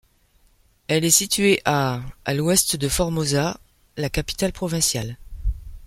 Elle 0.87 1.05
est 1.05 1.11
située 1.11 1.61
à 1.63 2.01
à 2.25 2.33
l'ouest 2.33 2.75
de 2.75 2.87
Formosa, 2.89 3.59
la 3.97 4.09
capitale 4.09 4.51
provinciale. 4.51 5.19